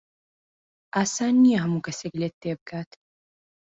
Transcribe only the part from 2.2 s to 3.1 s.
لێت تێبگات.